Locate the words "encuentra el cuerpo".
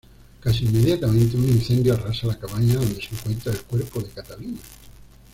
3.13-3.99